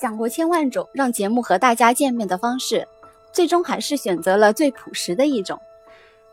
[0.00, 2.86] 想过千万种让节目和大家见面的方式，
[3.32, 5.60] 最终还是选择了最朴实的一种。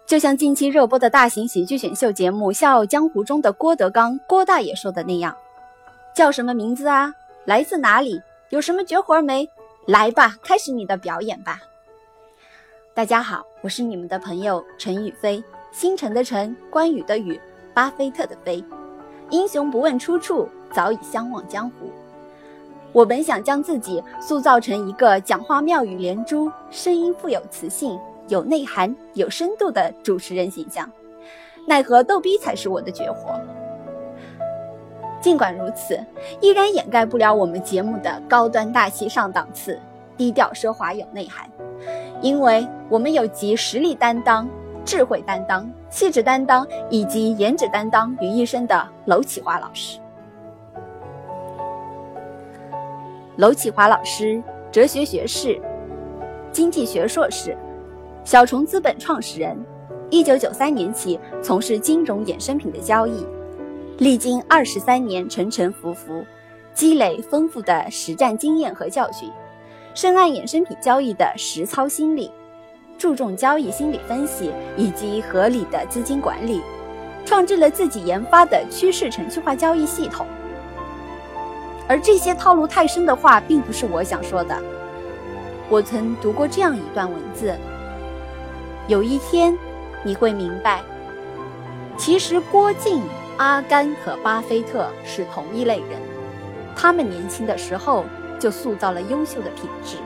[0.06, 5.36] 就像近期热播的大型喜剧选秀节目《笑傲江湖》中的郭德纲郭大爷说的那样
[6.14, 7.12] ：“叫什么名字啊？
[7.46, 8.22] 来自哪里？
[8.50, 9.50] 有什么绝活没？
[9.88, 11.60] 来吧，开始你的表演吧。”
[12.94, 17.42] 大家好，我是你们的朋友陈宇飞，星辰的辰，关羽的羽，
[17.74, 18.64] 巴菲特的飞。
[19.32, 21.90] 英雄不问出处，早已相忘江湖。
[22.96, 28.00] 我本想将自己塑造成一个讲话妙语连珠、声音富有磁性。
[28.30, 30.90] 有内涵、有深度的主持人形象，
[31.68, 33.40] 奈何逗逼才是我的绝活。
[35.22, 36.00] 尽管如此，
[36.42, 39.78] 依然掩盖不了我们节目的高端大气上档次、
[40.18, 41.48] 低调奢华有内涵。
[42.20, 44.50] 因为我们有集实力担当、
[44.84, 50.00] 智慧担当、气质担当以及颜值担当于一身的娄启华老师。
[53.38, 54.42] 娄启华老师，
[54.72, 55.60] 哲学学士，
[56.54, 57.56] 经济学硕士。
[58.24, 59.58] 小虫资本创始人，
[60.10, 63.28] 一九九三年起从事金融衍生品的交易，
[63.98, 66.24] 历经二十三年沉沉浮浮，
[66.74, 69.30] 积累丰富的实战经验和教训，
[69.94, 72.32] 深谙衍生品交易的实操心理，
[72.98, 76.62] 注重交易心理分析以及合理的资金管理，
[77.26, 80.26] 创制了自己研发的趋势程序化交易系统。
[81.88, 84.58] 而这些套路太深的话，并不是我想说的。
[85.70, 87.56] 我曾读过这样一段文字。
[88.88, 89.58] 有一天，
[90.04, 90.82] 你会明白，
[91.98, 93.02] 其实郭靖、
[93.38, 96.00] 阿甘和巴菲特是同一类人。
[96.76, 98.04] 他们年轻的时候
[98.40, 99.98] 就塑造了优秀的品质，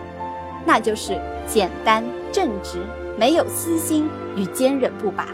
[0.66, 2.77] 那就是简单、正直、
[3.17, 5.27] 没有私心与坚韧不拔。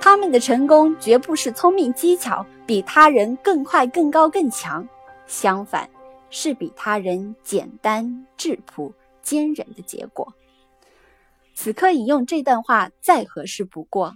[0.00, 4.88] 他们的成功绝不是聪明机巧，比他人更快、更高、更强，
[5.26, 5.88] 相反，
[6.30, 8.92] 是比他人简单、质朴、
[9.22, 10.32] 坚韧的结果。
[11.54, 14.14] 此刻引用这段话再合适不过。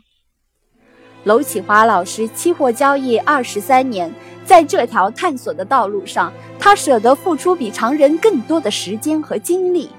[1.25, 4.13] 娄启华老师期货交易二十三年，
[4.45, 9.91] 在这条探索的道路上，他舍得付出比常人更多的时间和精力。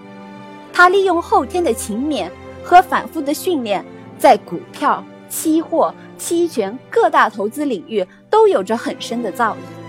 [0.74, 2.30] 他利用后天的勤勉
[2.64, 3.86] 和反复的训练，
[4.18, 9.81] 在股票、期货、期权各大投资领域都有着很深的造诣。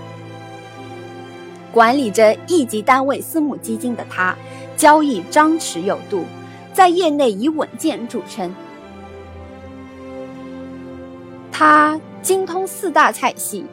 [1.72, 4.36] 管理着一级单位私募基金的他，
[4.76, 6.24] 交易张弛有度。
[6.74, 8.54] 在业内以稳健著称，
[11.50, 13.66] 他精通四大菜系，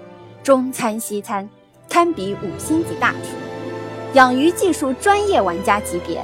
[0.43, 1.47] 中餐西餐，
[1.89, 3.37] 堪比五星级大厨，
[4.15, 6.21] 养鱼技术专业玩家级别。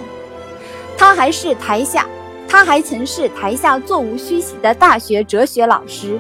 [0.98, 2.06] 他还是台下，
[2.46, 6.20] 他还曾是台下座无虚席的大学哲学老师，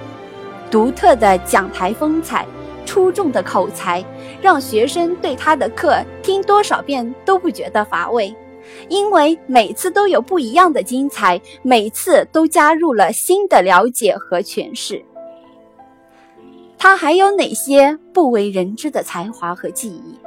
[0.71, 2.45] 独特的讲台风采，
[2.85, 4.03] 出众的口才，
[4.41, 8.33] 让学生对他的课听多少遍都不觉得乏味。
[8.89, 15.03] 因为每次都有不一样的精彩，每次都加入了新的了解和诠释。
[16.77, 20.19] 他还有哪些不为人知的才华和技艺？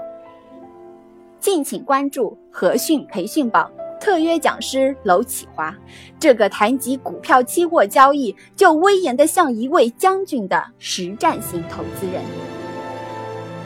[1.41, 5.75] 敬请关注和讯培训榜特约讲师娄启华，
[6.19, 12.23] 这个谈及股票期货交易就威严的像一位将军的实战型投资人。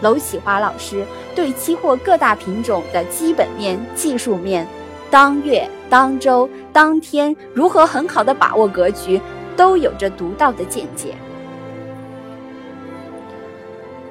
[0.00, 1.04] 娄启华老师
[1.34, 4.66] 对期货各大品种的基本面、技术面、
[5.10, 9.20] 当月、当周、当天如何很好的把握格局，
[9.56, 11.14] 都有着独到的见解。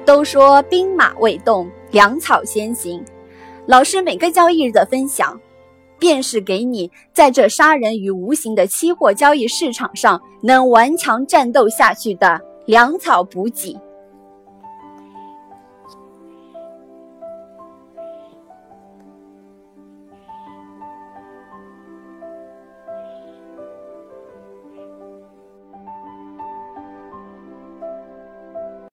[0.04, 3.04] 都说兵马未动，粮草先行。
[3.66, 5.38] 老师每个交易日的分享，
[6.02, 13.78] 便是给你在这杀人于无形的期货交易市场上能顽强战斗下去的粮草补给。